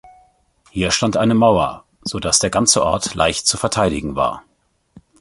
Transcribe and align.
Hier 0.71 0.89
stand 0.89 1.15
eine 1.15 1.35
Mauer, 1.35 1.85
so 2.01 2.17
dass 2.17 2.39
der 2.39 2.49
ganze 2.49 2.83
Ort 2.83 3.13
leicht 3.13 3.45
zu 3.45 3.55
verteidigen 3.55 4.15
war. 4.15 4.43